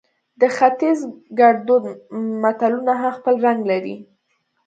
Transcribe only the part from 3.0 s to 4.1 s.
هم خپل رنګ لري